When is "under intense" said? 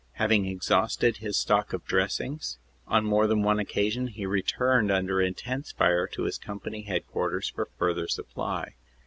4.89-5.71